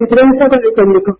de 0.00 0.06
prensa 0.06 0.48
con 0.48 0.58
el 0.64 0.72
técnico. 0.74 1.18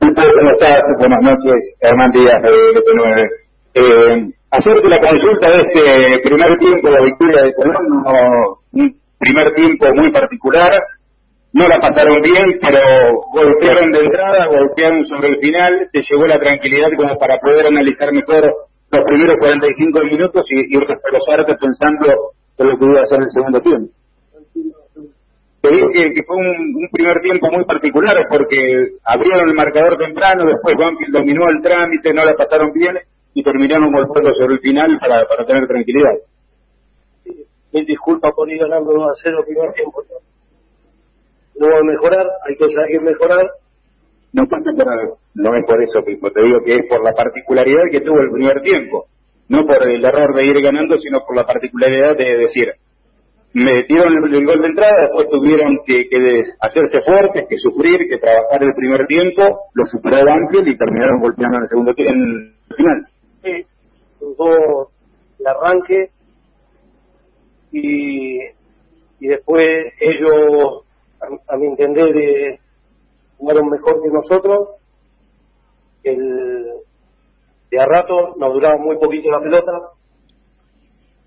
¿Cómo 0.00 0.50
estás? 0.52 0.82
Buenas 0.98 1.22
noches, 1.22 1.60
Hernán 1.80 2.10
Díaz 2.12 2.42
de 2.42 2.50
LP9. 2.50 3.28
Eh, 3.74 4.32
hacerte 4.50 4.88
la 4.88 5.00
consulta 5.00 5.48
de 5.50 5.62
este 5.64 6.28
primer 6.28 6.58
tiempo, 6.58 6.90
la 6.90 7.02
victoria 7.02 7.42
de 7.42 7.54
Colón, 7.54 7.86
un 8.72 9.00
primer 9.18 9.54
tiempo 9.54 9.86
muy 9.94 10.12
particular, 10.12 10.72
no 11.54 11.68
la 11.68 11.80
pasaron 11.80 12.20
bien, 12.20 12.58
pero 12.60 12.80
golpearon 13.32 13.90
de 13.90 14.00
entrada, 14.00 14.46
golpearon 14.46 15.06
sobre 15.06 15.28
el 15.28 15.38
final, 15.38 15.88
te 15.90 16.02
llevó 16.02 16.26
la 16.26 16.38
tranquilidad 16.38 16.88
como 16.98 17.16
para 17.16 17.38
poder 17.38 17.66
analizar 17.66 18.12
mejor 18.12 18.44
los 18.92 19.04
primeros 19.06 19.36
45 19.40 20.00
minutos 20.04 20.44
y, 20.50 20.76
y 20.76 20.78
pensando 20.78 22.06
en 22.58 22.68
lo 22.68 22.78
que 22.78 22.84
iba 22.84 23.00
a 23.00 23.04
hacer 23.04 23.22
el 23.22 23.30
segundo 23.32 23.60
tiempo. 23.60 24.03
Te 25.64 25.70
dije 25.72 26.12
que 26.12 26.22
fue 26.24 26.36
un, 26.36 26.90
primer 26.92 27.22
tiempo 27.22 27.48
muy 27.50 27.64
particular 27.64 28.14
porque 28.28 28.98
abrieron 29.02 29.48
el 29.48 29.54
marcador 29.54 29.96
temprano, 29.96 30.44
después 30.44 30.76
Banfield 30.76 31.16
dominó 31.16 31.48
el 31.48 31.62
trámite, 31.62 32.12
no 32.12 32.22
la 32.22 32.34
pasaron 32.34 32.70
bien 32.74 32.98
y 33.32 33.42
terminaron 33.42 33.90
golpeando 33.90 34.34
sobre 34.34 34.56
el 34.56 34.60
final 34.60 34.98
para, 35.00 35.26
para 35.26 35.46
tener 35.46 35.66
tranquilidad. 35.66 36.20
Mil 37.72 37.86
disculpas 37.86 38.34
por 38.36 38.50
ir 38.50 38.58
ganando 38.58 38.92
2 38.92 39.04
a 39.04 39.14
0 39.22 39.38
el 39.40 39.46
primer 39.46 39.72
tiempo. 39.72 40.02
No 41.58 41.66
va 41.66 41.78
a 41.78 41.82
mejorar, 41.82 42.26
hay 42.46 42.56
cosas 42.56 42.84
que 42.86 43.00
mejorar. 43.00 43.46
No 44.34 44.44
pasa 44.46 44.70
por, 44.76 45.16
no 45.32 45.56
es 45.56 45.64
por 45.64 45.82
eso, 45.82 46.04
Pipo, 46.04 46.30
te 46.30 46.42
digo 46.42 46.60
que 46.62 46.74
es 46.74 46.86
por 46.90 47.02
la 47.02 47.14
particularidad 47.14 47.84
que 47.90 48.02
tuvo 48.02 48.20
el 48.20 48.30
primer 48.30 48.60
tiempo. 48.60 49.06
No 49.48 49.64
por 49.64 49.82
el 49.88 50.04
error 50.04 50.34
de 50.34 50.44
ir 50.44 50.60
ganando, 50.60 50.98
sino 50.98 51.24
por 51.24 51.34
la 51.34 51.46
particularidad 51.46 52.18
de 52.18 52.36
decir, 52.36 52.68
metieron 53.54 54.12
el, 54.24 54.34
el 54.34 54.44
gol 54.44 54.60
de 54.60 54.66
entrada, 54.66 55.02
después 55.02 55.28
tuvieron 55.30 55.78
que, 55.86 56.04
hacerse 56.60 57.00
fuertes, 57.02 57.46
que 57.48 57.56
sufrir, 57.58 58.08
que 58.08 58.18
trabajar 58.18 58.62
el 58.62 58.74
primer 58.74 59.06
tiempo, 59.06 59.42
lo 59.74 59.84
superó 59.86 60.24
Banfield 60.24 60.68
y 60.68 60.76
terminaron 60.76 61.20
golpeando 61.20 61.58
en 61.58 61.62
el 61.62 61.68
segundo 61.68 61.94
en 61.96 62.06
el 62.06 62.76
final. 62.76 63.06
Sí, 63.42 63.66
tuvo 64.18 64.90
el 65.38 65.46
arranque 65.46 66.10
y, 67.70 68.38
y 69.20 69.28
después 69.28 69.92
ellos, 70.00 70.84
a, 71.48 71.56
mi 71.56 71.66
entender, 71.66 72.16
eh, 72.16 72.60
jugaron 73.38 73.68
mejor 73.68 74.02
que 74.02 74.10
nosotros. 74.10 74.68
El, 76.02 76.66
de 77.70 77.80
a 77.80 77.86
rato 77.86 78.34
nos 78.36 78.52
duraba 78.52 78.76
muy 78.78 78.96
poquito 78.98 79.30
la 79.30 79.40
pelota 79.40 79.72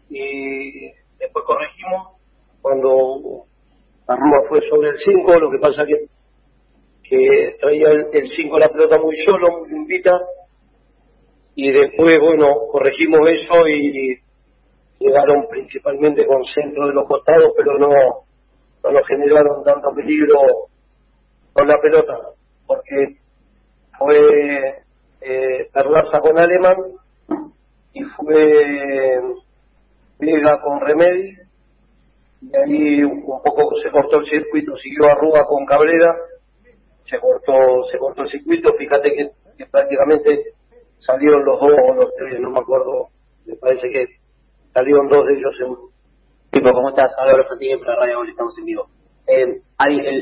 y 0.10 0.92
después 1.18 1.46
corregimos 1.46 2.17
cuando 2.62 3.46
Arrua 4.08 4.44
fue 4.50 4.62
sobre 4.70 4.90
el 4.90 4.98
5, 4.98 5.40
lo 5.40 5.52
que 5.52 5.60
pasa 5.60 5.86
que 5.86 6.08
que 7.10 7.56
traía 7.60 7.88
el 8.12 8.28
5 8.28 8.60
la 8.60 8.70
pelota 8.70 9.00
muy 9.00 9.16
solo, 9.26 9.60
muy 9.60 9.70
limpita, 9.70 10.12
y 11.56 11.72
después, 11.72 12.20
bueno, 12.20 12.48
corregimos 12.72 13.22
eso 13.30 13.68
y 13.68 14.20
llegaron 15.00 15.48
principalmente 15.50 16.26
con 16.26 16.44
centro 16.46 16.88
de 16.88 16.94
los 16.94 17.08
costados, 17.08 17.54
pero 17.56 17.80
no, 17.80 17.90
no 18.84 18.92
nos 18.92 19.08
generaron 19.08 19.64
tanto 19.64 19.90
peligro 19.96 20.38
con 21.54 21.68
la 21.68 21.80
pelota, 21.82 22.14
porque 22.68 23.18
fue 23.98 24.84
eh, 25.22 25.70
Perlaza 25.74 26.20
con 26.20 26.38
Alemán 26.38 26.76
y 27.94 28.04
fue 28.04 29.20
Vega 30.20 30.62
con 30.62 30.82
Remedi 30.82 31.47
y 32.42 32.56
ahí 32.56 33.04
un 33.04 33.24
poco 33.24 33.70
se 33.82 33.90
cortó 33.90 34.20
el 34.20 34.28
circuito, 34.28 34.76
siguió 34.78 35.10
Arruga 35.10 35.46
con 35.46 35.66
Cabrera, 35.66 36.16
se 37.06 37.20
cortó, 37.20 37.84
se 37.92 37.98
cortó 37.98 38.24
el 38.24 38.30
circuito, 38.30 38.74
fíjate 38.78 39.14
que, 39.14 39.66
prácticamente 39.72 40.54
salieron 41.00 41.44
los 41.44 41.60
dos 41.60 41.72
o 41.72 41.94
los 41.96 42.14
tres, 42.16 42.40
no 42.40 42.52
me 42.52 42.60
acuerdo, 42.60 43.08
me 43.46 43.56
parece 43.56 43.90
que 43.90 44.06
salieron 44.74 45.08
dos 45.08 45.26
de 45.26 45.34
ellos 45.34 45.58
seguro. 45.58 45.82
Tipo, 46.52 46.72
¿cómo 46.72 46.90
estás? 46.90 47.12
Álvaro 47.18 47.46
Fantini 47.48 47.78
para 47.78 47.96
Radio 47.96 48.24
estamos 48.24 48.58
en 48.58 48.66
vivo. 48.66 48.88
Eh, 49.28 49.62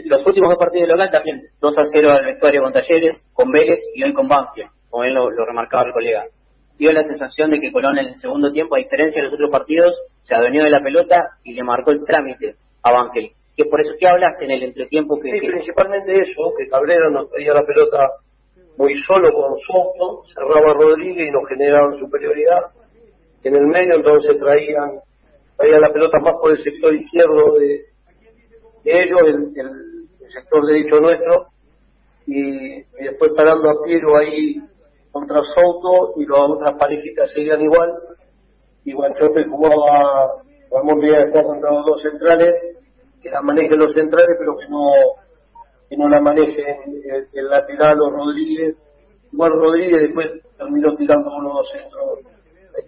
los 0.06 0.26
últimos 0.26 0.50
dos 0.50 0.58
partidos 0.58 0.88
de 0.88 0.94
local 0.94 1.12
también, 1.12 1.42
2 1.62 1.78
a 1.78 1.84
0 1.86 2.12
al 2.12 2.26
vestuario 2.26 2.64
con 2.64 2.74
Talleres, 2.74 3.24
con 3.34 3.52
Vélez 3.52 3.80
y 3.94 4.04
hoy 4.04 4.14
con 4.14 4.28
Banfield, 4.28 4.72
como 4.90 5.04
él 5.04 5.14
lo, 5.14 5.30
lo 5.30 5.46
remarcaba 5.46 5.84
el 5.84 5.94
colega 5.94 6.26
dio 6.78 6.92
la 6.92 7.04
sensación 7.04 7.52
de 7.52 7.60
que 7.60 7.72
Colón 7.72 7.98
en 7.98 8.08
el 8.08 8.18
segundo 8.18 8.52
tiempo, 8.52 8.76
a 8.76 8.80
diferencia 8.80 9.22
de 9.22 9.28
los 9.28 9.36
otros 9.36 9.52
partidos, 9.52 9.94
se 10.24 10.36
adueñó 10.36 10.64
de 10.64 10.70
la 10.70 10.82
pelota 10.82 11.16
y 11.44 11.54
le 11.54 11.64
marcó 11.64 11.92
el 11.92 12.04
trámite 12.06 12.56
a 12.84 12.92
Bankel. 12.92 13.32
Que 13.56 13.66
por 13.66 13.80
eso 13.80 13.94
que 13.98 14.08
hablaste 14.08 14.46
en 14.46 14.52
el 14.52 14.64
entretiempo 14.64 15.20
que... 15.20 15.32
Sí, 15.32 15.48
principalmente 15.48 16.14
eso, 16.14 16.54
que 16.58 16.68
Cabrera 16.68 17.10
nos 17.10 17.30
traía 17.30 17.54
la 17.54 17.66
pelota 17.66 18.00
muy 18.78 18.94
solo 19.04 19.32
con 19.32 19.58
Soto, 19.60 20.24
cerraba 20.34 20.74
Rodríguez 20.74 21.30
y 21.30 21.32
nos 21.32 21.48
generaban 21.48 21.98
superioridad. 21.98 22.64
En 23.44 23.56
el 23.56 23.68
medio 23.68 23.96
entonces 23.96 24.38
traían, 24.38 25.00
traían 25.56 25.82
la 25.82 25.94
pelota 25.94 26.20
más 26.20 26.34
por 26.42 26.52
el 26.52 26.62
sector 26.62 26.94
izquierdo 26.94 27.54
de, 27.58 27.86
ellos, 28.84 29.22
el, 29.56 30.30
sector 30.30 30.66
derecho 30.66 31.00
nuestro, 31.00 31.48
y, 32.28 32.80
y 32.80 33.04
después 33.04 33.32
parando 33.38 33.70
a 33.70 33.84
Piero 33.86 34.18
ahí 34.18 34.60
contra 35.16 35.42
Soto 35.56 36.14
y 36.18 36.26
las 36.26 36.42
otras 36.42 36.78
parejitas 36.78 37.32
seguían 37.32 37.62
igual. 37.62 37.90
Y 38.84 38.92
Guanchope 38.92 39.46
jugaba, 39.46 40.44
vamos 40.70 41.04
a 41.06 41.22
estar 41.22 41.46
contra 41.46 41.72
los 41.72 41.86
dos 41.86 42.02
centrales, 42.02 42.54
que 43.22 43.30
la 43.30 43.42
manejen 43.42 43.80
los 43.80 43.94
centrales, 43.94 44.36
pero 44.38 44.58
que 44.58 44.68
no 44.68 44.92
que 45.90 45.96
no 45.96 46.10
la 46.10 46.20
manejen 46.20 47.02
el, 47.32 47.50
lateral 47.50 48.02
o 48.02 48.10
Rodríguez. 48.10 48.76
Igual 49.32 49.52
Rodríguez 49.54 50.02
después 50.02 50.28
terminó 50.58 50.94
tirando 50.98 51.34
uno 51.34 51.54
dos 51.54 51.70
centros, 51.72 52.20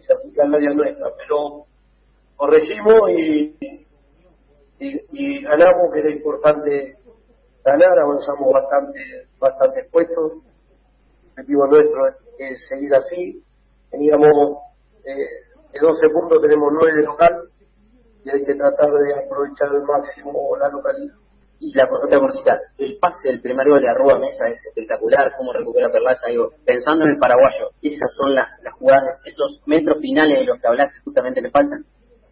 se 0.06 0.14
aplica 0.14 0.44
al 0.44 0.54
área 0.54 0.74
nuestra, 0.74 1.08
pero 1.18 1.64
corregimos 2.36 3.10
y, 3.10 3.56
y, 4.80 5.02
y 5.14 5.44
ganamos, 5.44 5.94
que 5.94 6.00
era 6.00 6.12
importante 6.12 6.98
ganar, 7.64 8.00
avanzamos 8.00 8.52
bastante, 8.52 9.00
bastante 9.40 9.86
puestos 9.90 10.44
objetivo 11.38 11.68
nuestro 11.68 12.08
es, 12.40 12.68
seguir 12.68 12.94
así. 12.96 13.44
Teníamos 13.92 14.58
eh, 15.06 15.72
de 15.72 15.80
12 15.80 16.10
puntos, 16.10 16.42
tenemos 16.42 16.74
9 16.74 16.94
de 16.94 17.04
local 17.04 17.50
y 18.24 18.30
hay 18.30 18.44
que 18.44 18.56
tratar 18.56 18.92
de 18.92 19.14
aprovechar 19.14 19.70
al 19.70 19.84
máximo 19.84 20.58
la 20.58 20.70
localidad. 20.70 21.16
Y 21.60 21.74
la 21.74 21.86
otra 21.86 22.20
cortita, 22.20 22.60
el 22.78 22.98
pase 23.00 23.30
del 23.30 23.42
primer 23.42 23.68
gol 23.68 23.82
de 23.82 23.90
Arroba 23.90 24.20
Mesa 24.20 24.46
es 24.46 24.64
espectacular, 24.64 25.34
cómo 25.38 25.52
recupera 25.54 25.90
Perlaza, 25.90 26.28
digo, 26.28 26.52
pensando 26.64 27.06
en 27.06 27.12
el 27.12 27.18
paraguayo, 27.18 27.72
esas 27.82 28.14
son 28.14 28.36
las, 28.36 28.48
las 28.62 28.76
jugadas, 28.76 29.20
esos 29.26 29.62
metros 29.66 29.98
finales 30.00 30.40
de 30.40 30.46
los 30.46 30.62
que 30.62 30.68
hablaste 30.68 31.00
justamente 31.04 31.42
le 31.42 31.50
faltan. 31.50 31.84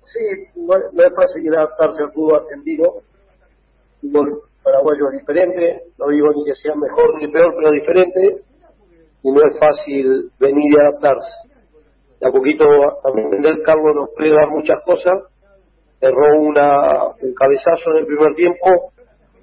Sí, 0.03 0.19
no, 0.57 0.75
es 0.75 1.13
fácil 1.15 1.55
adaptarse 1.55 2.03
al 2.03 2.11
fútbol 2.11 2.41
argentino, 2.41 2.85
fútbol 3.99 4.43
paraguayo 4.61 5.09
es 5.11 5.19
diferente, 5.21 5.83
no 5.97 6.07
digo 6.09 6.27
ni 6.35 6.45
que 6.45 6.55
sea 6.55 6.75
mejor 6.75 7.19
ni 7.19 7.27
peor, 7.27 7.55
pero 7.57 7.71
diferente, 7.71 8.44
y 9.25 9.31
no 9.31 9.41
es 9.41 9.57
fácil 9.59 10.29
venir 10.39 10.71
y 10.71 10.79
adaptarse. 10.79 11.33
De 12.21 12.27
a 12.27 12.31
poquito, 12.31 12.63
a 12.69 13.09
entender, 13.19 13.63
Carlos 13.65 13.95
nos 13.95 14.09
dar 14.29 14.49
muchas 14.51 14.77
cosas. 14.85 15.15
Erró 15.99 16.41
una, 16.41 17.07
un 17.19 17.33
cabezazo 17.33 17.89
en 17.91 17.97
el 17.97 18.05
primer 18.05 18.35
tiempo, 18.35 18.93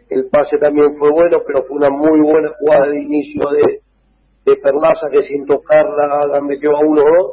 el 0.09 0.29
pase 0.29 0.57
también 0.59 0.97
fue 0.99 1.11
bueno, 1.11 1.39
pero 1.45 1.65
fue 1.65 1.79
una 1.79 1.91
muy 1.91 2.21
buena 2.21 2.53
jugada 2.61 2.87
de 2.91 3.01
inicio 3.01 3.43
de, 3.51 3.81
de 4.45 4.57
Perlaza 4.57 5.09
que 5.11 5.23
sin 5.23 5.47
tocarla 5.47 6.27
la 6.29 6.41
metió 6.41 6.77
a 6.77 6.81
uno 6.81 7.03
o 7.03 7.05
dos. 7.05 7.33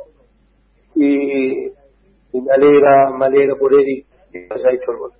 Y, 0.95 1.67
y 1.67 2.41
me 2.41 2.51
alegra, 2.51 3.11
me 3.11 3.25
alegra 3.27 3.55
por 3.59 3.73
él 3.75 4.05
que 4.31 4.47
haya 4.49 4.71
hecho 4.71 4.91
el 4.91 4.97
gol. 4.97 5.11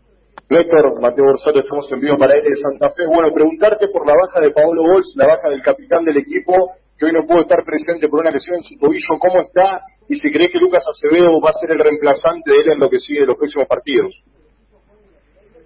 Héctor, 0.50 1.00
Mateo 1.00 1.25
Borsato, 1.25 1.59
estamos 1.59 1.91
en 1.91 2.00
vivo 2.00 2.18
para 2.18 2.34
él 2.34 2.44
de 2.44 2.56
Santa 2.56 2.89
Fe. 2.89 3.06
Bueno, 3.06 3.31
preguntarte 3.31 3.88
por 3.89 4.07
la 4.07 4.13
baja 4.19 4.42
de 4.42 4.50
Pablo 4.50 4.81
Bols, 4.81 5.13
la 5.15 5.27
baja 5.27 5.48
del 5.50 5.62
capitán 5.62 6.04
del 6.06 6.18
equipo, 6.18 6.71
que 7.00 7.06
hoy 7.06 7.13
no 7.13 7.25
pudo 7.25 7.42
estar 7.42 7.63
presente 7.63 8.10
por 8.10 8.19
una 8.19 8.31
lesión 8.31 8.57
en 8.57 8.63
su 8.63 8.78
tobillo, 8.78 9.18
¿cómo 9.19 9.42
está? 9.42 9.81
Y 10.10 10.19
si 10.19 10.30
cree 10.31 10.50
que 10.50 10.60
Lucas 10.60 10.84
Acevedo 10.86 11.40
va 11.40 11.50
a 11.50 11.54
ser 11.54 11.72
el 11.72 11.80
reemplazante 11.80 12.51
de 12.51 12.57
él 12.60 12.72
en 12.74 12.80
lo 12.80 12.90
que 12.90 13.00
sigue 13.00 13.22
de 13.22 13.28
los 13.28 13.38
próximos 13.38 13.68
partidos. 13.68 14.13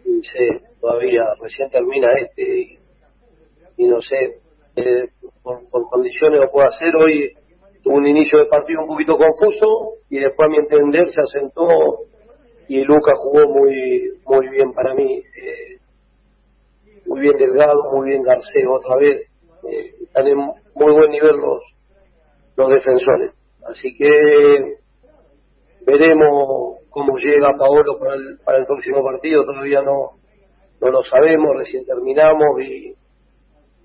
Sí, 0.04 0.48
todavía 0.80 1.24
recién 1.42 1.70
termina 1.72 2.08
este 2.20 2.78
y, 3.78 3.88
no 3.88 4.00
sé, 4.02 4.38
eh, 4.76 5.08
por, 5.42 5.90
condiciones 5.90 6.40
lo 6.40 6.52
puedo 6.52 6.68
hacer. 6.68 6.96
Hoy 6.96 7.34
tuvo 7.84 7.96
un 7.96 8.08
inicio 8.08 8.38
de 8.40 8.46
partido 8.46 8.82
un 8.82 8.88
poquito 8.88 9.18
confuso 9.18 9.96
y 10.10 10.20
después 10.20 10.46
a 10.46 10.50
mi 10.50 10.58
entender 10.58 11.10
se 11.10 11.20
asentó 11.20 11.68
y 12.68 12.84
Lucas 12.84 13.16
jugó 13.18 13.50
muy 13.50 14.20
muy 14.26 14.50
bien 14.50 14.72
para 14.72 14.94
mí. 14.94 15.18
Eh, 15.18 15.78
muy 17.08 17.22
bien 17.22 17.38
Delgado, 17.38 17.92
muy 17.92 18.10
bien 18.10 18.22
Garcés 18.22 18.66
otra 18.70 18.98
vez. 18.98 19.33
Eh, 19.70 19.96
están 20.04 20.28
en 20.28 20.38
muy 20.38 20.94
buen 20.94 21.12
nivel 21.12 21.36
los, 21.38 21.62
los 22.58 22.70
defensores. 22.70 23.32
Así 23.70 23.96
que 23.96 24.78
veremos 25.86 26.78
cómo 26.90 27.18
llega 27.18 27.58
Paolo 27.58 27.98
para 28.00 28.16
el, 28.16 28.38
para 28.44 28.60
el 28.60 28.66
próximo 28.66 29.04
partido. 29.04 29.46
Todavía 29.46 29.82
no, 29.82 30.12
no 30.82 30.92
lo 30.92 31.04
sabemos, 31.04 31.56
recién 31.58 31.86
terminamos 31.86 32.62
y, 32.62 32.94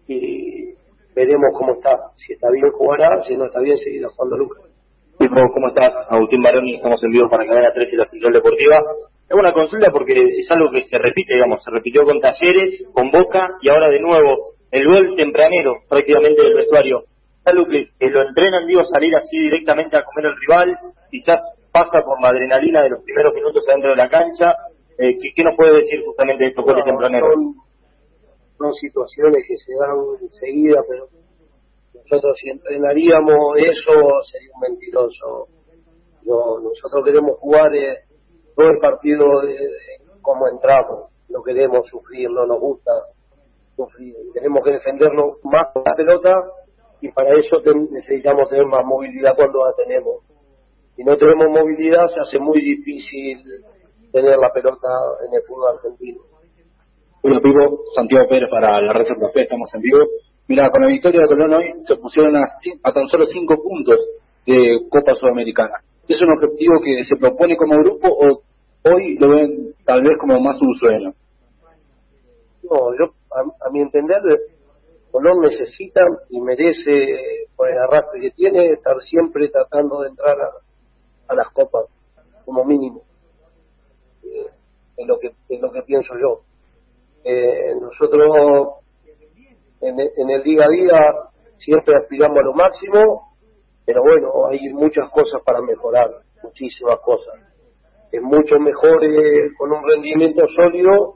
y 0.09 0.75
veremos 1.15 1.51
cómo 1.57 1.75
está. 1.75 1.97
Si 2.17 2.33
está 2.33 2.51
bien 2.51 2.71
jugará, 2.73 3.23
si 3.25 3.37
no 3.37 3.47
está 3.47 3.61
bien 3.61 3.79
seguirá 3.79 4.09
jugando 4.09 4.37
Lucas. 4.37 4.65
¿Cómo 5.19 5.69
estás? 5.69 5.95
Agustín 6.11 6.41
Baroni, 6.43 6.77
estamos 6.77 7.03
en 7.03 7.11
vivo 7.11 7.29
para 7.29 7.45
Cadena 7.45 7.73
3 7.75 7.93
y 7.93 7.97
la 7.97 8.07
Central 8.07 8.33
Deportiva. 8.33 8.83
Es 9.29 9.37
una 9.37 9.53
consulta 9.53 9.91
porque 9.91 10.13
es 10.15 10.51
algo 10.51 10.71
que 10.71 10.85
se 10.85 10.97
repite, 10.97 11.35
digamos, 11.35 11.63
se 11.63 11.71
repitió 11.71 12.05
con 12.05 12.21
Talleres, 12.21 12.85
con 12.93 13.11
Boca 13.11 13.49
y 13.61 13.69
ahora 13.69 13.89
de 13.89 14.01
nuevo 14.01 14.57
el 14.70 14.87
gol 14.87 15.17
tempranero 15.17 15.82
prácticamente 15.88 16.43
del 16.43 16.55
vestuario. 16.55 17.05
Es 17.41 17.47
algo 17.47 17.67
que, 17.67 17.88
lo 18.09 18.29
entrenan, 18.29 18.67
digo, 18.67 18.85
salir 18.85 19.15
así 19.17 19.38
directamente 19.38 19.97
a 19.97 20.05
comer 20.05 20.26
al 20.26 20.37
rival, 20.41 20.79
quizás 21.11 21.38
pasa 21.73 22.03
por 22.05 22.20
la 22.20 22.29
adrenalina 22.29 22.82
de 22.82 22.91
los 22.91 23.03
primeros 23.03 23.35
minutos 23.35 23.65
adentro 23.69 23.91
de 23.91 23.97
la 23.97 24.09
cancha. 24.09 24.55
Eh, 24.99 25.17
¿qué, 25.35 25.44
nos 25.44 25.56
puede 25.56 25.82
decir 25.82 26.03
justamente 26.05 26.44
de 26.44 26.50
estos 26.50 26.65
goles 26.65 26.85
tempraneros? 26.85 27.29
Son, 28.59 28.75
situaciones 28.75 29.44
que 29.47 29.56
se 29.56 29.73
dan 29.79 29.97
enseguida, 30.20 30.82
pero 30.88 31.06
nosotros 31.94 32.37
si 32.43 32.50
entrenaríamos 32.50 33.56
eso 33.59 33.93
sería 34.31 34.50
un 34.55 34.61
mentiroso. 34.61 35.47
No, 36.25 36.59
nosotros 36.59 37.05
queremos 37.05 37.38
jugar 37.38 37.73
eh, 37.75 37.99
todo 38.56 38.69
el 38.69 38.79
partido 38.79 39.41
de, 39.43 39.56
como 40.20 40.49
entramos, 40.49 41.12
no 41.29 41.43
queremos 41.43 41.87
sufrir, 41.88 42.29
no 42.31 42.44
nos 42.47 42.59
gusta 42.59 42.91
tenemos 44.35 44.63
que 44.63 44.73
defenderlo 44.73 45.39
más 45.45 45.73
con 45.73 45.83
la 45.87 45.95
pelota 45.95 46.35
y 47.01 47.09
para 47.13 47.35
eso 47.39 47.63
necesitamos 47.91 48.49
tener 48.49 48.67
más 48.67 48.85
movilidad 48.85 49.37
cuando 49.37 49.65
la 49.65 49.73
tenemos. 49.75 50.25
Si 50.97 51.05
no 51.05 51.17
tenemos 51.17 51.47
movilidad 51.49 52.09
se 52.09 52.21
hace 52.21 52.39
muy 52.41 52.61
difícil 52.61 53.39
tener 54.13 54.37
la 54.37 54.53
pelota 54.53 54.89
en 55.27 55.35
el 55.35 55.43
fútbol 55.47 55.77
argentino. 55.77 56.21
Bueno, 57.23 57.41
vivo 57.41 57.81
Santiago 57.95 58.29
Pérez 58.29 58.49
para 58.49 58.81
la 58.81 58.93
Red 58.93 59.07
Café, 59.21 59.43
estamos 59.43 59.69
en 59.75 59.81
vivo. 59.81 59.99
Mira, 60.49 60.71
con 60.71 60.81
la 60.81 60.89
victoria 60.89 61.21
de 61.21 61.29
Colón 61.29 61.55
hoy 61.55 61.75
se 61.87 61.97
pusieron 61.97 62.37
a, 62.37 62.45
a 62.83 62.93
tan 62.93 63.07
solo 63.09 63.27
cinco 63.27 63.63
puntos 63.63 63.99
de 64.47 64.81
Copa 64.89 65.15
Sudamericana. 65.15 65.75
¿Es 66.09 66.21
un 66.23 66.33
objetivo 66.33 66.81
que 66.83 67.05
se 67.05 67.17
propone 67.17 67.57
como 67.57 67.77
grupo 67.79 68.09
o 68.09 68.43
hoy 68.91 69.17
lo 69.19 69.29
ven 69.29 69.75
tal 69.85 70.03
vez 70.03 70.17
como 70.19 70.41
más 70.41 70.61
un 70.61 70.75
sueño? 70.79 71.13
No, 72.63 72.95
yo, 72.99 73.13
a, 73.31 73.71
mi 73.71 73.81
entender, 73.81 74.23
Colón 75.11 75.41
necesita 75.41 76.01
y 76.29 76.41
merece, 76.41 77.47
por 77.57 77.71
el 77.71 77.79
arrastre 77.79 78.21
que 78.21 78.31
tiene, 78.33 78.73
estar 78.73 79.01
siempre 79.03 79.49
tratando 79.49 80.03
de 80.03 80.09
entrar 80.09 80.37
a, 81.29 81.35
las 81.35 81.49
copas, 81.53 81.87
como 82.45 82.65
mínimo. 82.65 83.03
Eh, 84.23 84.47
es 84.97 85.07
lo 85.07 85.19
que 85.19 85.33
es 85.49 85.61
lo 85.61 85.71
que 85.71 85.83
pienso 85.83 86.15
yo. 86.19 86.41
Eh, 87.25 87.75
nosotros 87.81 88.81
en, 89.81 90.01
en 90.01 90.31
el 90.31 90.43
día 90.43 90.65
a 90.65 90.69
día 90.69 90.99
siempre 91.59 91.97
aspiramos 91.97 92.39
a 92.39 92.43
lo 92.43 92.55
máximo, 92.55 93.35
pero 93.85 94.03
bueno, 94.03 94.47
hay 94.49 94.73
muchas 94.73 95.11
cosas 95.11 95.43
para 95.45 95.61
mejorar, 95.61 96.11
muchísimas 96.43 96.99
cosas 97.01 97.49
es 98.11 98.23
mucho 98.23 98.59
mejor 98.59 99.05
eh, 99.05 99.51
con 99.57 99.73
un 99.73 99.83
rendimiento 99.87 100.47
sólido 100.57 101.15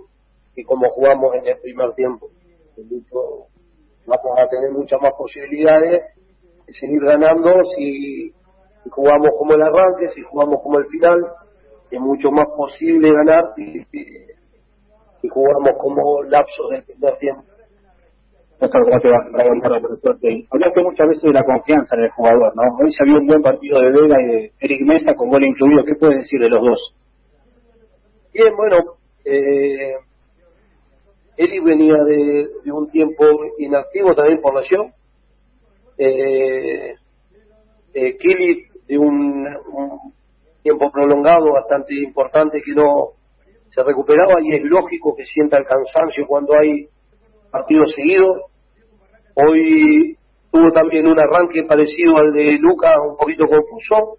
que 0.54 0.64
como 0.64 0.88
jugamos 0.90 1.34
en 1.34 1.46
el 1.46 1.58
primer 1.58 1.93
tiempo. 1.94 2.28
vamos 4.06 4.40
a 4.40 4.49
tener 4.49 4.70
muchas 4.72 5.00
más 5.00 5.12
posibilidades 5.16 6.02
de 6.66 6.72
seguir 6.75 7.00
ganando 7.02 7.50
si, 7.76 8.32
jugamos 8.90 9.28
como 9.38 9.54
el 9.54 9.62
arranque, 9.62 10.08
si 10.14 10.22
jugamos 10.22 10.60
como 10.62 10.78
el 10.78 10.87
final. 10.87 11.19
Es 11.90 12.00
mucho 12.00 12.31
más 12.31 12.46
posible 12.56 13.10
ganar 13.12 13.52
si, 13.54 13.84
si, 15.20 15.28
jugamos 15.28 15.72
como 15.78 16.22
lapso 16.22 16.69
del 16.70 16.82
primer 16.84 17.19
tiempo. 17.19 17.43
Hablaste 20.50 20.82
muchas 20.82 21.08
veces 21.08 21.22
de 21.22 21.32
la 21.32 21.44
confianza 21.44 21.96
en 21.96 22.04
el 22.04 22.10
jugador, 22.12 22.54
¿no? 22.54 22.62
Hoy 22.81 22.93
se 22.93 23.04
vio 23.04 23.19
un 23.19 23.26
buen 23.26 23.43
partido 23.43 23.81
de 23.81 23.90
Vega 23.90 24.16
y 24.22 24.26
de 24.26 24.52
Eric 24.60 24.81
Mesa 24.87 25.14
con 25.14 25.28
gol 25.28 25.44
incluido. 25.44 25.84
¿Qué 25.84 25.94
puedes 25.96 26.19
decir 26.19 26.40
de 26.40 26.49
los 26.49 26.60
dos? 26.60 26.94
Bien, 28.32 28.56
bueno, 28.56 28.76
eh, 29.25 29.96
Eric 31.37 31.64
venía 31.64 31.94
de, 32.05 32.49
un 32.73 32.90
tiempo 32.90 33.25
inactivo 33.58 34.14
también 34.14 34.40
por 34.40 34.61
lesión. 34.61 34.93
Eh, 35.99 36.94
eh, 37.94 38.17
Kelly 38.19 38.64
de 38.88 38.99
un, 38.99 39.46
un 39.73 40.12
tiempo 40.62 40.90
prolongado 40.90 41.52
bastante 41.52 41.94
importante 41.94 42.62
que 42.64 42.73
no 42.73 43.11
se 43.70 43.82
recuperaba 43.82 44.40
y 44.43 44.55
es 44.55 44.62
lógico 44.64 45.14
que 45.14 45.25
sienta 45.26 45.58
el 45.58 45.64
cansancio 45.64 46.26
cuando 46.26 46.55
hay 46.58 46.88
partidos 47.50 47.93
seguidos 47.94 48.52
Hoy 49.35 50.17
tuvo 50.50 50.70
también 50.73 51.06
un 51.06 51.19
arranque 51.19 51.64
parecido 51.64 52.19
al 52.19 52.32
de 52.35 52.58
Luca, 52.61 52.94
un 53.00 53.17
poquito 53.17 53.46
confuso, 53.46 54.19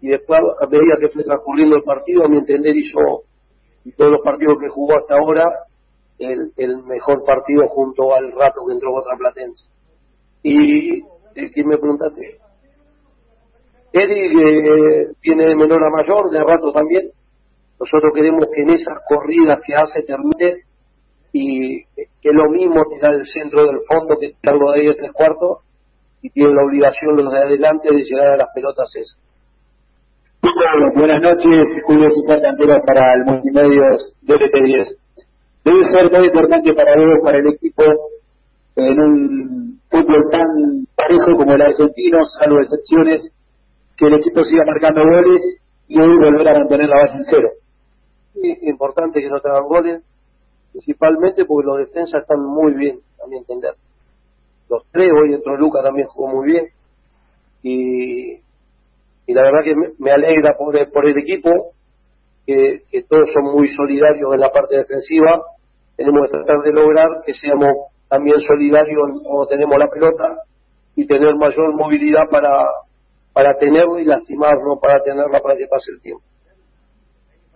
y 0.00 0.08
después, 0.08 0.40
a 0.60 0.66
medida 0.66 0.96
que 0.98 1.08
fue 1.10 1.22
transcurriendo 1.22 1.76
el 1.76 1.82
partido, 1.82 2.24
a 2.24 2.28
mi 2.28 2.38
entender, 2.38 2.74
hizo 2.74 3.24
todos 3.96 4.10
los 4.10 4.22
partidos 4.22 4.56
que 4.58 4.68
jugó 4.68 4.96
hasta 4.96 5.14
ahora 5.16 5.44
el, 6.18 6.52
el 6.56 6.82
mejor 6.84 7.24
partido 7.24 7.68
junto 7.68 8.14
al 8.14 8.32
rato 8.32 8.64
que 8.66 8.72
entró 8.72 8.92
contra 8.92 9.16
Platense. 9.16 9.64
Y, 10.42 11.02
¿quién 11.52 11.68
me 11.68 11.78
preguntaste? 11.78 12.38
Eric 13.92 14.32
eh, 14.32 15.12
viene 15.22 15.46
de 15.46 15.56
menor 15.56 15.82
a 15.84 15.90
mayor, 15.90 16.30
de 16.30 16.40
rato 16.40 16.72
también. 16.72 17.10
Nosotros 17.78 18.12
queremos 18.14 18.46
que 18.52 18.62
en 18.62 18.70
esas 18.70 18.98
corridas 19.08 19.58
que 19.64 19.74
hace 19.74 20.02
termine 20.02 20.62
y 21.32 21.84
que 21.84 22.30
lo 22.32 22.50
mismo 22.50 22.82
tirar 22.92 23.14
el 23.14 23.26
centro 23.26 23.62
del 23.62 23.78
fondo 23.88 24.16
que 24.18 24.34
tirarlo 24.40 24.72
de 24.72 24.80
ahí 24.80 24.86
de 24.86 24.94
tres 24.94 25.12
cuartos 25.12 25.58
y 26.22 26.30
tiene 26.30 26.54
la 26.54 26.64
obligación 26.64 27.16
los 27.16 27.32
de 27.32 27.38
adelante 27.38 27.88
de 27.92 28.04
llegar 28.04 28.26
a 28.28 28.36
las 28.36 28.48
pelotas 28.54 28.88
esas. 28.94 29.18
Buenas 30.94 31.22
noches, 31.22 31.82
Julio 31.86 32.08
César 32.10 32.42
Cantero 32.42 32.80
para 32.86 33.14
el 33.14 33.24
Multimedios 33.24 34.14
DLT10. 34.22 35.03
Debe 35.64 35.84
ser 35.90 36.12
muy 36.12 36.26
importante 36.26 36.74
para 36.74 36.94
vos, 36.94 37.20
para 37.24 37.38
el 37.38 37.48
equipo, 37.48 37.82
en 38.76 39.00
un 39.00 39.80
fútbol 39.88 40.30
tan 40.30 40.86
parejo 40.94 41.36
como 41.38 41.54
el 41.54 41.62
argentino, 41.62 42.18
salvo 42.38 42.60
excepciones, 42.60 43.32
que 43.96 44.06
el 44.06 44.14
equipo 44.14 44.44
siga 44.44 44.64
marcando 44.66 45.02
goles 45.02 45.42
y 45.88 46.00
hoy 46.00 46.16
volver 46.18 46.48
a 46.48 46.58
mantener 46.58 46.88
la 46.88 46.96
base 46.96 47.16
en 47.16 47.24
cero. 47.30 47.48
Es 48.42 48.62
importante 48.64 49.20
que 49.20 49.28
no 49.30 49.40
te 49.40 49.48
hagan 49.48 49.64
goles, 49.64 50.02
principalmente 50.72 51.44
porque 51.46 51.66
los 51.66 51.78
defensas 51.78 52.22
están 52.22 52.44
muy 52.44 52.74
bien, 52.74 52.98
a 53.24 53.26
mi 53.26 53.38
entender. 53.38 53.74
Los 54.68 54.84
tres, 54.90 55.08
hoy 55.10 55.30
dentro 55.30 55.56
Luca 55.56 55.82
también 55.82 56.08
jugó 56.08 56.28
muy 56.28 56.52
bien. 56.52 56.66
Y, 57.62 58.32
y 59.26 59.32
la 59.32 59.42
verdad 59.42 59.60
que 59.64 59.74
me, 59.98 60.10
alegra 60.10 60.56
por 60.58 60.76
el, 61.06 61.18
equipo, 61.18 61.50
que 62.44 62.82
todos 63.08 63.30
son 63.32 63.44
muy 63.54 63.74
solidarios 63.74 64.34
en 64.34 64.40
la 64.40 64.50
parte 64.50 64.76
defensiva. 64.76 65.42
Tenemos 65.96 66.26
que 66.26 66.38
tratar 66.38 66.62
de 66.62 66.72
lograr 66.72 67.08
que 67.24 67.34
seamos 67.34 67.70
también 68.08 68.40
solidarios 68.40 69.22
cuando 69.22 69.46
tenemos 69.46 69.76
la 69.78 69.88
pelota 69.88 70.42
y 70.96 71.06
tener 71.06 71.34
mayor 71.36 71.74
movilidad 71.74 72.22
para, 72.30 72.66
para 73.32 73.56
tenerlo 73.58 73.98
y 73.98 74.04
lastimarlo, 74.04 74.78
para 74.80 75.02
tenerla 75.02 75.40
para 75.40 75.56
que 75.56 75.66
pase 75.66 75.90
el 75.92 76.00
tiempo. 76.00 76.24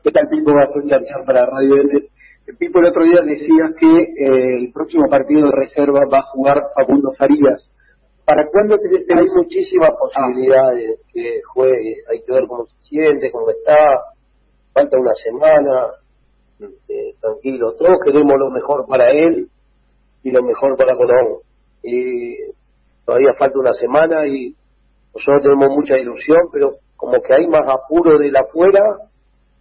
¿Qué 0.02 0.11
tal? 0.11 0.25
Va 0.26 0.62
a 0.62 1.25
para 1.25 1.47
Radio 1.47 1.83
Pipo 2.59 2.78
el 2.78 2.87
otro 2.87 3.04
día 3.04 3.21
decía 3.26 3.75
que 3.78 3.87
eh, 3.87 4.57
el 4.61 4.73
próximo 4.73 5.04
partido 5.11 5.47
de 5.47 5.52
reserva 5.52 6.00
va 6.11 6.18
a 6.18 6.30
jugar 6.33 6.57
Facundo 6.75 7.12
Farías. 7.18 7.71
¿Para 8.25 8.47
cuándo 8.50 8.76
Hay 8.76 9.26
muchísimas 9.35 9.90
posibilidades 9.99 11.00
que 11.12 11.40
juegue, 11.52 11.97
hay 12.11 12.23
que 12.23 12.33
ver 12.33 12.47
cómo 12.49 12.64
se 12.64 12.76
siente, 12.88 13.30
cómo 13.30 13.50
está, 13.50 13.76
falta 14.73 14.99
una 14.99 15.12
semana, 15.14 15.88
eh, 16.60 17.14
tranquilo, 17.20 17.74
todos 17.74 17.98
queremos 18.04 18.34
lo 18.38 18.50
mejor 18.50 18.86
para 18.86 19.10
él 19.10 19.48
y 20.22 20.30
lo 20.30 20.42
mejor 20.42 20.76
para 20.76 20.96
Colón. 20.96 21.38
Y 21.82 22.36
todavía 23.04 23.34
falta 23.38 23.58
una 23.58 23.74
semana 23.74 24.26
y 24.26 24.54
nosotros 25.14 25.42
tenemos 25.42 25.68
mucha 25.70 25.96
ilusión, 25.98 26.48
pero 26.52 26.74
como 26.96 27.20
que 27.22 27.34
hay 27.34 27.46
más 27.46 27.62
apuro 27.68 28.18
de 28.18 28.30
la 28.30 28.40
afuera 28.40 28.80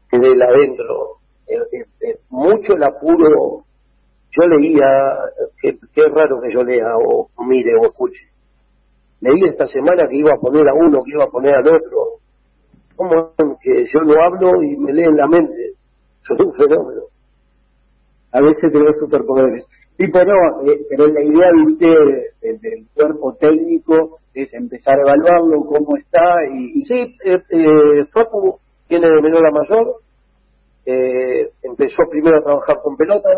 que 0.09 0.17
de 0.19 0.35
la 0.35 0.45
adentro 0.45 1.17
mucho 2.29 2.73
el 2.73 2.83
apuro. 2.83 3.63
Yo 4.31 4.47
leía, 4.47 4.85
que, 5.61 5.69
es 5.69 6.11
raro 6.13 6.39
que 6.41 6.53
yo 6.53 6.63
lea 6.63 6.95
o, 6.97 7.29
mire 7.45 7.71
o 7.79 7.87
escuche. 7.87 8.27
Leí 9.21 9.45
esta 9.45 9.67
semana 9.67 10.07
que 10.07 10.17
iba 10.17 10.33
a 10.33 10.39
poner 10.39 10.67
a 10.67 10.73
uno, 10.73 11.01
que 11.03 11.11
iba 11.11 11.23
a 11.23 11.29
poner 11.29 11.55
al 11.55 11.67
otro. 11.67 12.19
Como 12.95 13.31
que 13.61 13.85
yo 13.85 14.01
no 14.01 14.13
hablo 14.21 14.61
y 14.61 14.75
me 14.77 14.93
leen 14.93 15.15
la 15.15 15.27
mente. 15.27 15.73
Soy 16.27 16.37
un 16.45 16.53
fenómeno. 16.53 17.01
A 18.31 18.41
veces 18.41 18.71
tengo 18.71 18.91
superpoderes. 18.93 19.65
Sí, 19.97 20.05
pero, 20.11 20.33
eh, 20.65 20.79
pero 20.89 21.07
la 21.07 21.23
idea 21.23 21.49
de 21.51 21.71
usted, 21.71 22.59
del, 22.61 22.85
cuerpo 22.93 23.35
técnico, 23.39 24.19
es 24.33 24.53
empezar 24.53 24.95
a 24.99 25.01
evaluarlo, 25.01 25.65
cómo 25.65 25.97
está. 25.97 26.35
y, 26.53 26.83
Sí, 26.85 27.15
eh, 27.25 27.41
eh, 27.49 28.05
tiene 28.87 29.09
de 29.09 29.21
menor 29.21 29.45
a 29.47 29.51
mayor, 29.51 29.95
eh, 30.85 31.49
empezó 31.63 32.03
primero 32.09 32.37
a 32.37 32.43
trabajar 32.43 32.77
con 32.81 32.95
pelota, 32.95 33.29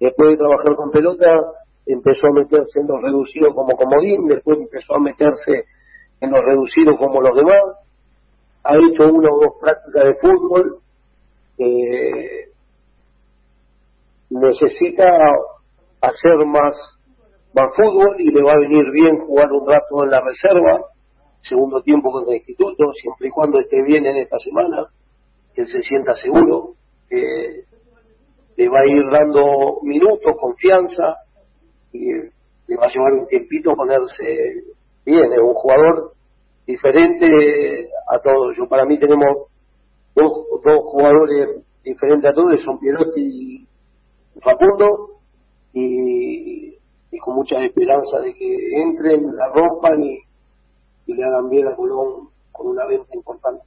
Después 0.00 0.30
de 0.30 0.36
trabajar 0.36 0.76
con 0.76 0.90
pelota, 0.92 1.26
empezó 1.86 2.28
a 2.28 2.32
meterse 2.32 2.78
en 2.80 2.86
los 2.86 3.02
reducidos 3.02 3.52
como 3.52 3.76
comodín, 3.76 4.28
después 4.28 4.58
empezó 4.58 4.94
a 4.94 5.00
meterse 5.00 5.64
en 6.20 6.30
los 6.30 6.40
reducidos 6.44 6.96
como 6.98 7.20
los 7.20 7.34
demás. 7.34 7.62
Ha 8.62 8.76
hecho 8.76 9.12
una 9.12 9.28
o 9.28 9.40
dos 9.40 9.54
prácticas 9.60 10.04
de 10.04 10.14
fútbol. 10.20 10.78
Eh, 11.58 12.48
necesita 14.30 15.04
hacer 16.00 16.46
más, 16.46 16.74
más 17.54 17.66
fútbol 17.74 18.20
y 18.20 18.30
le 18.30 18.42
va 18.42 18.52
a 18.52 18.60
venir 18.60 18.84
bien 18.92 19.18
jugar 19.18 19.50
un 19.52 19.66
rato 19.66 20.04
en 20.04 20.10
la 20.10 20.20
reserva, 20.20 20.84
segundo 21.42 21.80
tiempo 21.82 22.10
con 22.10 22.28
el 22.28 22.36
instituto, 22.36 22.92
siempre 22.92 23.28
y 23.28 23.30
cuando 23.30 23.58
esté 23.60 23.82
bien 23.82 24.06
en 24.06 24.16
esta 24.16 24.38
semana, 24.38 24.86
que 25.54 25.62
él 25.62 25.68
se 25.68 25.82
sienta 25.82 26.14
seguro, 26.16 26.74
eh, 27.10 27.64
le 28.56 28.68
va 28.68 28.80
a 28.80 28.86
ir 28.86 29.04
dando 29.10 29.80
minutos, 29.82 30.32
confianza, 30.40 31.16
y 31.92 32.12
le 32.12 32.76
va 32.76 32.86
a 32.86 32.92
llevar 32.92 33.12
un 33.14 33.26
tiempito 33.26 33.74
ponerse 33.74 34.24
bien, 35.04 35.32
es 35.32 35.38
un 35.38 35.54
jugador 35.54 36.12
diferente 36.66 37.88
a 38.10 38.18
todos. 38.20 38.56
Yo 38.56 38.68
para 38.68 38.84
mí 38.84 38.98
tenemos 38.98 39.47
dos, 40.18 40.62
dos 40.64 40.84
jugadores 40.84 41.62
diferentes 41.84 42.30
a 42.30 42.34
todos, 42.34 42.60
son 42.64 42.78
Pierotti 42.78 43.20
y 43.20 44.40
Facundo, 44.40 45.20
y, 45.72 46.76
con 47.20 47.36
mucha 47.36 47.62
esperanza 47.64 48.20
de 48.20 48.34
que 48.34 48.82
entren, 48.82 49.34
la 49.36 49.48
rompan 49.48 50.02
y, 50.02 50.18
le 51.06 51.24
hagan 51.24 51.48
bien 51.48 51.66
a 51.66 51.74
Colón 51.74 52.28
con 52.52 52.68
una 52.68 52.86
venta 52.86 53.08
importante. 53.14 53.64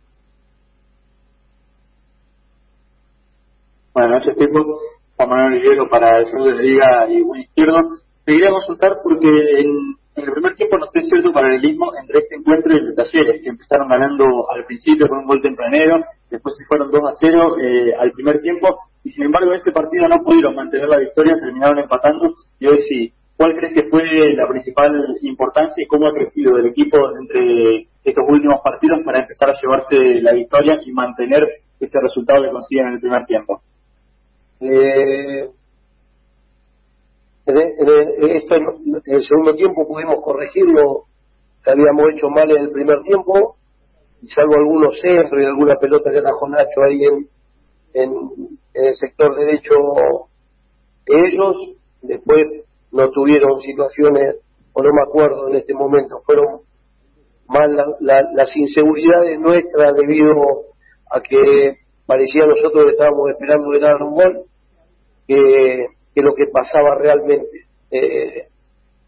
Buenas 3.93 4.19
noches, 4.19 4.37
Pipo. 4.37 4.79
Juan 5.17 5.29
Manuel 5.29 5.61
Rivero 5.61 5.89
para 5.89 6.19
el 6.19 6.31
sur 6.31 6.43
de 6.43 6.53
la 6.53 6.61
Liga 6.61 7.09
y 7.09 7.21
un 7.21 7.37
izquierdo. 7.39 7.97
Te 8.23 8.33
quería 8.33 8.51
consultar 8.51 8.99
porque 9.03 9.27
en, 9.27 9.95
el 10.15 10.31
primer 10.31 10.55
tiempo 10.55 10.77
no 10.77 10.85
estoy 10.85 11.09
cierto 11.09 11.31
paralelismo 11.31 11.91
entre 11.99 12.19
este 12.19 12.35
encuentro 12.35 12.73
y 12.73 12.79
el 12.79 12.87
de 12.87 12.95
Talleres, 12.95 13.41
que 13.41 13.49
empezaron 13.49 13.87
ganando 13.87 14.49
al 14.51 14.65
principio 14.65 15.07
con 15.07 15.19
un 15.19 15.25
gol 15.25 15.41
tempranero, 15.41 16.03
después 16.29 16.55
se 16.57 16.65
fueron 16.65 16.91
2 16.91 17.01
a 17.01 17.13
0 17.19 17.57
eh, 17.59 17.93
al 17.97 18.11
primer 18.11 18.41
tiempo 18.41 18.67
y 19.03 19.11
sin 19.11 19.25
embargo 19.25 19.51
en 19.51 19.59
ese 19.59 19.71
partido 19.71 20.07
no 20.07 20.17
pudieron 20.23 20.55
mantener 20.55 20.87
la 20.89 20.99
victoria, 20.99 21.39
terminaron 21.39 21.79
empatando 21.79 22.33
y 22.59 22.67
hoy 22.67 22.81
sí. 22.87 23.13
¿Cuál 23.37 23.55
crees 23.55 23.73
que 23.73 23.89
fue 23.89 24.03
la 24.35 24.47
principal 24.47 24.91
importancia 25.21 25.83
y 25.83 25.87
cómo 25.87 26.07
ha 26.07 26.13
crecido 26.13 26.57
el 26.57 26.67
equipo 26.67 26.97
entre 27.19 27.87
estos 28.03 28.23
últimos 28.27 28.61
partidos 28.63 28.99
para 29.03 29.19
empezar 29.19 29.49
a 29.49 29.59
llevarse 29.59 30.21
la 30.21 30.33
victoria 30.33 30.77
y 30.85 30.91
mantener 30.91 31.47
ese 31.79 31.99
resultado 31.99 32.43
que 32.43 32.51
consiguen 32.51 32.87
en 32.87 32.93
el 32.93 32.99
primer 32.99 33.25
tiempo? 33.25 33.61
Eh, 34.59 35.49
en, 37.57 38.31
esto, 38.31 38.55
en 38.55 39.01
el 39.05 39.23
segundo 39.23 39.55
tiempo 39.55 39.87
pudimos 39.87 40.15
corregir 40.23 40.65
lo 40.65 41.05
que 41.63 41.71
habíamos 41.71 42.03
hecho 42.13 42.29
mal 42.29 42.49
en 42.51 42.63
el 42.63 42.71
primer 42.71 43.01
tiempo, 43.03 43.55
y 44.21 44.27
salvo 44.29 44.55
algunos 44.55 44.99
centros 44.99 45.41
y 45.41 45.45
alguna 45.45 45.75
pelota 45.75 46.11
que 46.11 46.19
atajó 46.19 46.47
Nacho 46.47 46.81
ahí 46.87 47.03
en, 47.05 47.27
en, 47.93 48.13
el 48.73 48.95
sector 48.95 49.35
derecho 49.35 49.73
ellos, 51.05 51.55
después 52.01 52.45
no 52.91 53.09
tuvieron 53.11 53.59
situaciones, 53.61 54.37
o 54.73 54.81
no 54.81 54.89
me 54.93 55.01
acuerdo 55.01 55.49
en 55.49 55.55
este 55.55 55.73
momento, 55.73 56.21
fueron 56.25 56.61
más 57.47 57.67
las 57.99 58.55
inseguridades 58.55 59.39
nuestras 59.39 59.93
debido 59.95 60.31
a 61.09 61.19
que 61.21 61.77
parecía 62.05 62.45
nosotros 62.45 62.85
que 62.85 62.91
estábamos 62.91 63.29
esperando 63.31 63.79
dar 63.79 64.01
un 64.01 64.15
gol 64.15 64.43
que, 65.27 65.85
que 66.13 66.21
lo 66.21 66.33
que 66.33 66.45
pasaba 66.51 66.95
realmente. 66.95 67.65
Eh, 67.91 68.47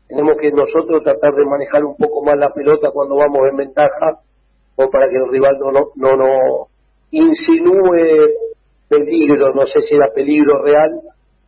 tenemos 0.07 0.38
que 0.39 0.51
nosotros 0.51 1.03
tratar 1.03 1.33
de 1.33 1.45
manejar 1.45 1.83
un 1.83 1.95
poco 1.95 2.24
más 2.24 2.36
la 2.38 2.53
pelota 2.53 2.91
cuando 2.91 3.15
vamos 3.15 3.39
en 3.50 3.57
ventaja 3.57 4.19
o 4.75 4.89
para 4.89 5.10
que 5.10 5.17
el 5.17 5.29
rival 5.29 5.57
no 5.60 5.72
no, 5.72 5.91
no, 5.95 6.17
no 6.17 6.67
insinúe 7.12 8.29
peligro, 8.89 9.53
no 9.53 9.65
sé 9.65 9.81
si 9.88 9.95
era 9.95 10.12
peligro 10.13 10.62
real, 10.63 11.01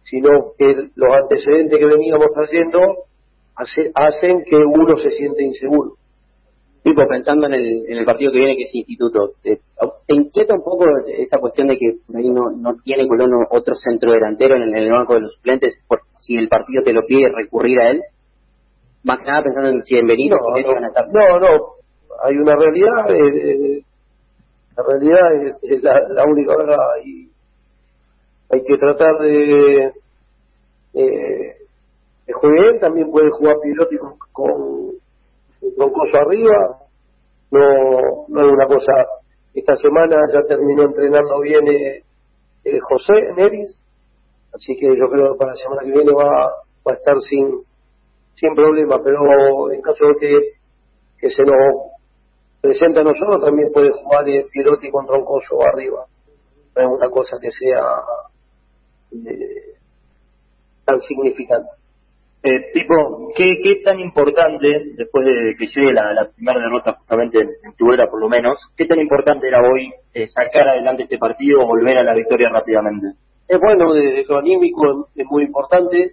sino 0.03 0.53
que 0.57 0.89
los 0.95 1.15
antecedentes 1.15 1.77
que 1.77 1.85
veníamos 1.85 2.27
haciendo 2.35 2.79
hacen 3.55 4.43
que 4.43 4.57
uno 4.57 4.97
se 4.99 5.09
siente 5.11 5.43
inseguro. 5.43 5.93
Tipo, 6.85 7.01
pensando 7.07 7.47
en 7.47 7.55
el, 7.55 7.83
en 7.87 7.97
el 7.97 8.05
partido 8.05 8.31
que 8.31 8.37
viene, 8.37 8.55
que 8.55 8.65
es 8.65 8.75
Instituto, 8.75 9.31
¿te, 9.41 9.59
inquieta 10.09 10.53
un 10.53 10.63
poco 10.63 10.85
esa 11.07 11.39
cuestión 11.39 11.65
de 11.65 11.79
que 11.79 11.95
ahí 12.15 12.29
no, 12.29 12.51
no 12.55 12.75
tiene 12.83 13.07
Colón 13.07 13.31
otro 13.49 13.73
centro 13.73 14.11
delantero 14.11 14.55
en 14.55 14.71
el, 14.71 14.91
banco 14.91 15.15
de 15.15 15.21
los 15.21 15.33
suplentes? 15.33 15.81
Por, 15.87 16.01
si 16.21 16.37
el 16.37 16.47
partido 16.47 16.83
te 16.83 16.93
lo 16.93 17.01
pide, 17.07 17.31
recurrir 17.33 17.79
a 17.79 17.89
él. 17.89 18.03
Más 19.03 19.17
que 19.17 19.25
nada 19.25 19.41
pensando 19.41 19.71
en 19.71 19.83
si 19.83 19.95
en 19.97 20.05
Benito, 20.05 20.35
no, 20.35 21.39
no, 21.39 21.39
no, 21.39 21.47
hay 22.23 22.35
una 22.35 22.55
realidad, 22.55 23.09
eh, 23.09 23.77
eh, 23.79 23.83
la 24.77 24.83
realidad 24.83 25.57
es, 25.63 25.81
la, 25.81 26.23
única 26.23 26.55
verdad. 26.55 26.77
Y 27.03 27.31
hay 28.53 28.63
que 28.63 28.77
tratar 28.77 29.17
de, 29.21 29.91
eh, 30.93 31.55
de 32.27 32.33
jugar 32.33 32.79
también 32.79 33.09
puede 33.09 33.31
jugar 33.31 33.55
Pirotti 33.63 33.97
con, 33.97 34.13
con, 34.31 34.94
con 35.77 36.21
arriba, 36.21 36.79
no, 37.51 38.25
no 38.27 38.39
es 38.39 38.53
una 38.53 38.67
cosa, 38.67 38.93
esta 39.53 39.75
semana 39.77 40.15
ya 40.33 40.41
terminó 40.47 40.83
entrenando 40.83 41.39
bien 41.41 41.67
eh, 41.67 42.03
eh, 42.63 42.79
José 42.79 43.13
Neris, 43.35 43.81
así 44.53 44.75
que 44.77 44.87
yo 44.87 45.09
creo 45.09 45.33
que 45.33 45.37
para 45.39 45.51
la 45.51 45.57
semana 45.57 45.81
que 45.83 45.91
viene 45.91 46.11
va, 46.11 46.49
va 46.85 46.91
a 46.91 46.95
estar 46.95 47.15
sin 47.29 47.63
sin 48.35 48.53
problema, 48.53 49.01
pero 49.01 49.71
en 49.71 49.81
caso 49.81 50.05
de 50.07 50.15
que, 50.19 50.39
que 51.19 51.29
se 51.29 51.43
nos 51.43 51.93
presenta 52.61 53.01
a 53.01 53.03
nosotros 53.03 53.43
también 53.43 53.71
puede 53.71 53.91
jugar 53.91 54.27
eh, 54.27 54.45
Pirotti 54.51 54.89
con 54.91 55.05
Troncoso 55.05 55.61
arriba, 55.61 56.05
no 56.75 56.81
es 56.81 56.87
una 56.87 57.09
cosa 57.09 57.37
que 57.39 57.49
sea 57.51 57.81
tan 60.85 61.01
significante. 61.01 61.69
Eh, 62.47 62.71
tipo, 62.73 63.33
¿qué, 63.35 63.57
¿qué 63.63 63.81
tan 63.83 63.99
importante, 63.99 64.67
después 64.95 65.25
de 65.25 65.55
que 65.57 65.65
llegue 65.65 65.91
la, 65.93 66.29
primera 66.35 66.59
derrota 66.59 66.93
justamente 66.93 67.39
en, 67.39 67.73
Tubera 67.75 68.07
por 68.07 68.21
lo 68.21 68.29
menos, 68.29 68.59
qué 68.77 68.85
tan 68.85 68.99
importante 68.99 69.47
era 69.47 69.61
hoy 69.61 69.91
eh, 70.13 70.27
sacar 70.27 70.69
adelante 70.69 71.03
este 71.03 71.17
partido 71.17 71.61
o 71.61 71.65
volver 71.65 71.97
a 71.97 72.03
la 72.03 72.13
victoria 72.13 72.49
rápidamente? 72.49 73.17
Es 73.47 73.59
bueno, 73.59 73.93
desde 73.93 74.25
lo 74.25 74.37
anímico 74.37 75.09
es 75.15 75.25
muy 75.25 75.45
importante 75.45 76.11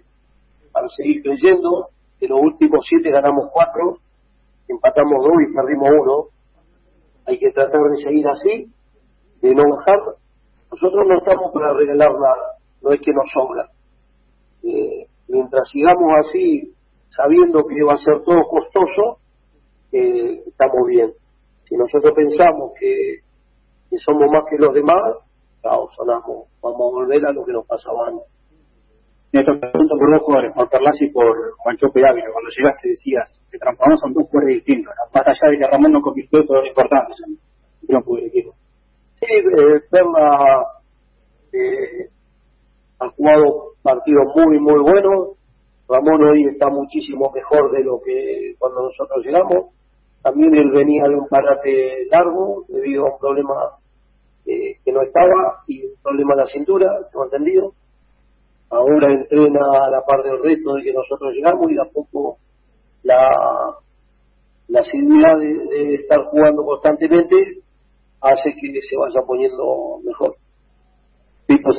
para 0.71 0.87
seguir 0.89 1.21
creyendo. 1.21 1.89
En 2.19 2.29
los 2.29 2.39
últimos 2.41 2.83
siete 2.89 3.11
ganamos 3.11 3.51
cuatro, 3.53 3.97
empatamos 4.67 5.23
dos 5.23 5.37
y 5.37 5.53
perdimos 5.53 5.89
uno. 6.01 6.25
Hay 7.27 7.37
que 7.37 7.51
tratar 7.51 7.79
de 7.91 7.97
seguir 7.97 8.27
así, 8.27 8.65
de 9.41 9.53
no 9.53 9.63
bajar. 9.69 9.99
Nosotros 10.71 11.05
no 11.07 11.17
estamos 11.19 11.51
para 11.53 11.73
regalar 11.73 12.09
nada 12.09 12.53
no 12.83 12.91
es 12.91 13.01
que 13.01 13.11
nos 13.13 13.31
sobra. 13.31 13.69
Eh, 14.63 14.92
mientras 15.33 15.67
sigamos 15.69 16.13
así, 16.25 16.73
sabiendo 17.09 17.65
que 17.65 17.83
va 17.83 17.93
a 17.93 17.97
ser 17.97 18.21
todo 18.23 18.41
costoso, 18.47 19.17
eh, 19.91 20.43
estamos 20.45 20.87
bien. 20.87 21.11
Si 21.65 21.75
nosotros 21.75 22.13
pensamos 22.15 22.71
que, 22.79 23.19
somos 23.97 24.31
más 24.31 24.43
que 24.49 24.57
los 24.57 24.73
demás, 24.73 25.17
sonamos, 25.95 26.49
vamos 26.61 26.81
a 26.81 26.95
volver 26.95 27.25
a 27.25 27.31
lo 27.31 27.45
que 27.45 27.53
nos 27.53 27.65
pasaba 27.65 28.07
antes. 28.07 28.27
Néstor, 29.31 29.59
pregunto 29.59 29.95
por 29.97 30.11
dos 30.13 30.21
jugadores, 30.21 30.53
por 30.53 30.69
Perlas 30.69 31.01
y 31.01 31.09
por 31.09 31.57
Juancho 31.57 31.89
Pedávilo. 31.91 32.31
Cuando 32.33 32.51
llegaste 32.55 32.89
decías, 32.89 33.41
se 33.47 33.57
transformaron 33.57 33.97
son 33.97 34.13
dos 34.13 34.29
jugadores 34.29 34.57
distintos, 34.57 34.93
más 35.13 35.27
allá 35.27 35.51
de 35.51 35.57
que 35.57 35.67
Ramón 35.67 35.91
no 35.91 36.01
convirtió 36.01 36.45
todo 36.45 36.61
lo 36.61 36.67
importante 36.67 37.13
en 37.25 37.95
el 37.95 38.27
equipo. 38.27 38.53
Sí, 39.19 39.25
eh, 39.29 39.81
Perla 39.89 40.65
eh, 41.51 42.12
han 43.03 43.11
jugado 43.11 43.73
partidos 43.81 44.25
muy, 44.35 44.59
muy 44.59 44.81
buenos. 44.81 45.37
Ramón 45.87 46.23
hoy 46.23 46.45
está 46.45 46.69
muchísimo 46.69 47.29
mejor 47.33 47.71
de 47.71 47.83
lo 47.83 47.99
que 48.03 48.55
cuando 48.57 48.83
nosotros 48.83 49.25
llegamos. 49.25 49.73
También 50.21 50.55
él 50.55 50.71
venía 50.71 51.03
de 51.03 51.15
un 51.15 51.27
parate 51.27 52.07
largo 52.09 52.63
debido 52.69 53.05
a 53.05 53.13
un 53.13 53.19
problema 53.19 53.55
eh, 54.45 54.77
que 54.83 54.91
no 54.91 55.01
estaba 55.01 55.63
y 55.67 55.85
un 55.85 56.01
problema 56.01 56.33
en 56.33 56.39
la 56.39 56.47
cintura, 56.47 56.87
tengo 57.11 57.25
entendido. 57.25 57.73
Ahora 58.69 59.11
entrena 59.11 59.59
a 59.85 59.89
la 59.89 60.01
par 60.05 60.23
del 60.23 60.41
reto 60.41 60.75
de 60.75 60.83
que 60.83 60.93
nosotros 60.93 61.33
llegamos 61.33 61.69
y 61.69 61.77
a 61.77 61.91
poco 61.93 62.37
la, 63.03 63.29
la 64.69 64.79
asiduidad 64.79 65.37
de 65.37 65.95
estar 65.95 66.23
jugando 66.31 66.63
constantemente 66.63 67.35
hace 68.21 68.53
que 68.55 68.81
se 68.81 68.95
vaya 68.97 69.21
poniendo 69.27 69.99
mejor. 70.05 70.35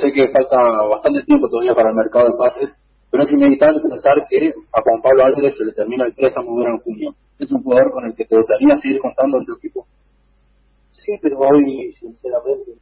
Sé 0.00 0.12
que 0.12 0.28
falta 0.28 0.56
bastante 0.88 1.22
tiempo 1.24 1.48
todavía 1.48 1.74
para 1.74 1.90
el 1.90 1.96
mercado 1.96 2.26
de 2.26 2.38
pases, 2.38 2.70
pero 3.10 3.24
es 3.24 3.32
inevitable 3.32 3.80
pensar 3.80 4.26
que 4.28 4.52
a 4.72 4.82
Juan 4.82 5.02
Pablo 5.02 5.24
Álvarez 5.24 5.56
se 5.56 5.64
le 5.64 5.72
termina 5.72 6.04
el 6.06 6.14
préstamo 6.14 6.60
en 6.62 6.78
junio. 6.78 7.14
Es 7.38 7.50
un 7.50 7.62
jugador 7.62 7.92
con 7.92 8.04
el 8.06 8.14
que 8.14 8.24
te 8.24 8.36
gustaría 8.36 8.78
seguir 8.78 9.00
contando 9.00 9.38
en 9.38 9.46
tu 9.46 9.54
equipo. 9.54 9.86
Sí, 10.92 11.12
pero 11.20 11.38
hoy, 11.38 11.92
sinceramente, 11.98 12.72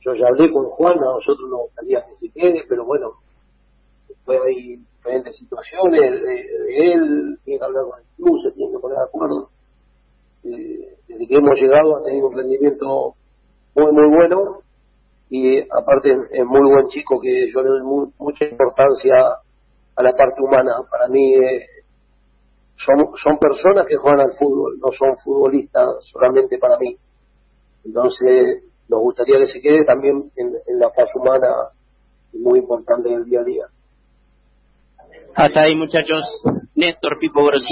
yo 0.00 0.14
ya 0.14 0.26
hablé 0.28 0.50
con 0.52 0.66
Juan, 0.70 0.98
a 0.98 1.14
nosotros 1.14 1.50
nos 1.50 1.60
gustaría 1.60 2.04
que 2.04 2.26
se 2.26 2.32
quede, 2.32 2.64
pero 2.68 2.84
bueno, 2.84 3.12
pues 4.24 4.40
hay 4.46 4.76
diferentes 4.76 5.36
situaciones 5.36 6.00
de, 6.00 6.92
él, 6.92 7.38
tiene 7.44 7.58
que 7.58 7.64
hablar 7.64 7.84
con 7.84 8.00
el 8.00 8.06
club, 8.16 8.42
se 8.42 8.52
tiene 8.52 8.72
que 8.72 8.78
poner 8.78 8.98
de 8.98 9.04
acuerdo. 9.04 9.48
Eh, 10.44 10.96
desde 11.08 11.26
que 11.26 11.34
hemos 11.34 11.54
llegado 11.58 11.96
ha 11.96 12.04
tenido 12.04 12.28
un 12.28 12.36
rendimiento 12.36 13.14
muy, 13.74 13.92
muy 13.92 14.16
bueno 14.16 14.63
y 15.30 15.60
aparte 15.60 16.10
es 16.30 16.44
muy 16.44 16.70
buen 16.70 16.88
chico 16.88 17.20
que 17.20 17.50
yo 17.52 17.62
le 17.62 17.68
doy 17.70 18.10
mucha 18.18 18.44
importancia 18.44 19.14
a 19.96 20.02
la 20.02 20.12
parte 20.12 20.40
humana. 20.42 20.74
Para 20.90 21.08
mí 21.08 21.34
eh, 21.34 21.66
son, 22.76 23.10
son 23.22 23.38
personas 23.38 23.86
que 23.86 23.96
juegan 23.96 24.20
al 24.20 24.36
fútbol, 24.36 24.78
no 24.78 24.90
son 24.98 25.16
futbolistas 25.24 25.88
solamente 26.12 26.58
para 26.58 26.78
mí. 26.78 26.96
Entonces 27.84 28.64
nos 28.88 29.00
gustaría 29.00 29.38
que 29.38 29.52
se 29.52 29.60
quede 29.60 29.84
también 29.84 30.30
en, 30.36 30.52
la 30.78 30.90
fase 30.90 31.12
humana 31.14 31.48
muy 32.32 32.58
importante 32.58 33.08
en 33.08 33.16
el 33.16 33.24
día 33.24 33.40
a 33.40 33.44
día. 33.44 33.64
Hasta 35.34 35.62
ahí 35.62 35.74
muchachos. 35.74 36.24
Néstor 36.74 37.18
Pipo 37.18 37.44
Grosito. 37.44 37.68